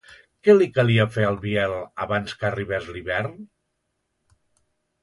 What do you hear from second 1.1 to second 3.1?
fer al Biel abans que arribés